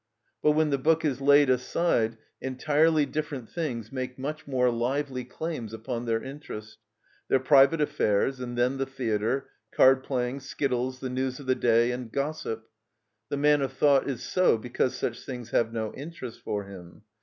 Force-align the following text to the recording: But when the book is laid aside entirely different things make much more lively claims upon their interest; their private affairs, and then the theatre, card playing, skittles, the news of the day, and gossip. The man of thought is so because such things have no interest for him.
But 0.41 0.53
when 0.53 0.71
the 0.71 0.79
book 0.79 1.05
is 1.05 1.21
laid 1.21 1.47
aside 1.51 2.17
entirely 2.41 3.05
different 3.05 3.51
things 3.51 3.91
make 3.91 4.17
much 4.17 4.47
more 4.47 4.71
lively 4.71 5.23
claims 5.23 5.75
upon 5.75 6.05
their 6.07 6.23
interest; 6.23 6.79
their 7.27 7.39
private 7.39 7.79
affairs, 7.79 8.39
and 8.39 8.57
then 8.57 8.79
the 8.79 8.87
theatre, 8.87 9.51
card 9.71 10.03
playing, 10.03 10.39
skittles, 10.39 11.01
the 11.01 11.09
news 11.11 11.39
of 11.39 11.45
the 11.45 11.53
day, 11.53 11.91
and 11.91 12.11
gossip. 12.11 12.67
The 13.29 13.37
man 13.37 13.61
of 13.61 13.73
thought 13.73 14.09
is 14.09 14.23
so 14.23 14.57
because 14.57 14.95
such 14.95 15.19
things 15.23 15.51
have 15.51 15.71
no 15.71 15.93
interest 15.93 16.41
for 16.41 16.63
him. 16.63 17.03